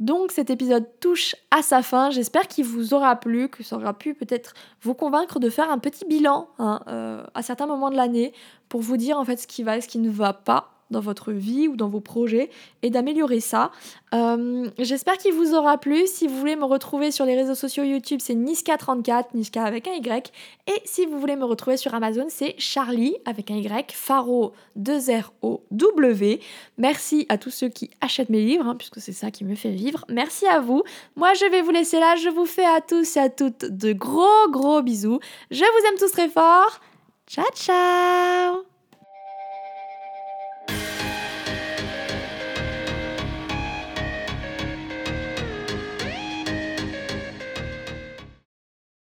Donc 0.00 0.32
cet 0.32 0.50
épisode 0.50 0.86
touche 1.00 1.36
à 1.50 1.62
sa 1.62 1.82
fin. 1.82 2.10
J'espère 2.10 2.48
qu'il 2.48 2.64
vous 2.64 2.94
aura 2.94 3.16
plu, 3.16 3.48
que 3.48 3.62
ça 3.62 3.76
aura 3.76 3.94
pu 3.94 4.14
peut-être 4.14 4.54
vous 4.82 4.94
convaincre 4.94 5.38
de 5.38 5.48
faire 5.48 5.70
un 5.70 5.78
petit 5.78 6.04
bilan 6.04 6.48
hein, 6.58 6.80
euh, 6.88 7.24
à 7.34 7.42
certains 7.42 7.66
moments 7.66 7.90
de 7.90 7.96
l'année 7.96 8.32
pour 8.68 8.80
vous 8.80 8.96
dire 8.96 9.18
en 9.18 9.24
fait 9.24 9.36
ce 9.36 9.46
qui 9.46 9.62
va 9.62 9.76
et 9.76 9.80
ce 9.80 9.88
qui 9.88 9.98
ne 9.98 10.10
va 10.10 10.32
pas 10.32 10.73
dans 10.90 11.00
votre 11.00 11.32
vie 11.32 11.68
ou 11.68 11.76
dans 11.76 11.88
vos 11.88 12.00
projets 12.00 12.50
et 12.82 12.90
d'améliorer 12.90 13.40
ça. 13.40 13.70
Euh, 14.14 14.70
j'espère 14.78 15.18
qu'il 15.18 15.32
vous 15.32 15.54
aura 15.54 15.78
plu. 15.78 16.06
Si 16.06 16.26
vous 16.26 16.38
voulez 16.38 16.56
me 16.56 16.64
retrouver 16.64 17.10
sur 17.10 17.24
les 17.24 17.34
réseaux 17.34 17.54
sociaux 17.54 17.84
YouTube, 17.84 18.20
c'est 18.22 18.34
Niska34, 18.34 19.26
Niska 19.34 19.64
avec 19.64 19.88
un 19.88 19.94
Y. 19.94 20.32
Et 20.66 20.80
si 20.84 21.06
vous 21.06 21.18
voulez 21.18 21.36
me 21.36 21.44
retrouver 21.44 21.76
sur 21.76 21.94
Amazon, 21.94 22.26
c'est 22.28 22.54
Charlie 22.58 23.16
avec 23.24 23.50
un 23.50 23.56
Y, 23.56 23.92
Faro 23.92 24.52
2 24.76 24.98
R 25.10 25.32
O 25.42 25.62
W. 25.70 26.40
Merci 26.78 27.26
à 27.28 27.38
tous 27.38 27.50
ceux 27.50 27.68
qui 27.68 27.90
achètent 28.00 28.30
mes 28.30 28.44
livres, 28.44 28.66
hein, 28.66 28.76
puisque 28.76 29.00
c'est 29.00 29.12
ça 29.12 29.30
qui 29.30 29.44
me 29.44 29.54
fait 29.54 29.72
vivre. 29.72 30.04
Merci 30.08 30.46
à 30.46 30.60
vous. 30.60 30.82
Moi, 31.16 31.34
je 31.34 31.50
vais 31.50 31.62
vous 31.62 31.70
laisser 31.70 31.98
là. 31.98 32.16
Je 32.16 32.28
vous 32.28 32.46
fais 32.46 32.66
à 32.66 32.80
tous 32.80 33.16
et 33.16 33.20
à 33.20 33.28
toutes 33.28 33.64
de 33.64 33.92
gros 33.92 34.50
gros 34.50 34.82
bisous. 34.82 35.18
Je 35.50 35.58
vous 35.58 35.88
aime 35.88 35.98
tous 35.98 36.12
très 36.12 36.28
fort. 36.28 36.80
Ciao 37.26 37.46
ciao 37.54 38.73